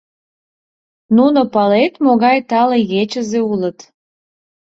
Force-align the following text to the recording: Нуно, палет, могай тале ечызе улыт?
Нуно, 1.15 1.41
палет, 1.53 1.93
могай 2.05 2.37
тале 2.49 2.79
ечызе 3.01 3.39
улыт? 3.51 3.77